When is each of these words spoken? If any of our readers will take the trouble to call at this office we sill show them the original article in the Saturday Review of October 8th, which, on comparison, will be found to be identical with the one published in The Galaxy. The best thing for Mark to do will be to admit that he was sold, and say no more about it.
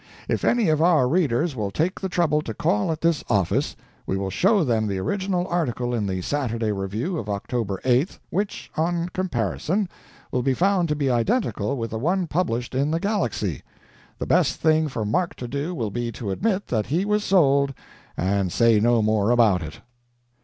If 0.27 0.43
any 0.43 0.67
of 0.69 0.81
our 0.81 1.07
readers 1.07 1.55
will 1.55 1.69
take 1.69 1.99
the 2.01 2.09
trouble 2.09 2.41
to 2.41 2.55
call 2.55 2.91
at 2.91 3.01
this 3.01 3.23
office 3.29 3.75
we 4.07 4.15
sill 4.15 4.31
show 4.31 4.63
them 4.63 4.87
the 4.87 4.97
original 4.97 5.45
article 5.47 5.93
in 5.93 6.07
the 6.07 6.23
Saturday 6.23 6.71
Review 6.71 7.17
of 7.19 7.29
October 7.29 7.79
8th, 7.85 8.17
which, 8.31 8.71
on 8.75 9.09
comparison, 9.09 9.87
will 10.31 10.41
be 10.41 10.55
found 10.55 10.89
to 10.89 10.95
be 10.95 11.11
identical 11.11 11.77
with 11.77 11.91
the 11.91 11.99
one 11.99 12.25
published 12.25 12.73
in 12.73 12.89
The 12.89 12.99
Galaxy. 12.99 13.61
The 14.17 14.25
best 14.25 14.59
thing 14.59 14.87
for 14.87 15.05
Mark 15.05 15.35
to 15.35 15.47
do 15.47 15.75
will 15.75 15.91
be 15.91 16.11
to 16.13 16.31
admit 16.31 16.65
that 16.69 16.87
he 16.87 17.05
was 17.05 17.23
sold, 17.23 17.71
and 18.17 18.51
say 18.51 18.79
no 18.79 19.03
more 19.03 19.29
about 19.29 19.61
it. 19.61 19.81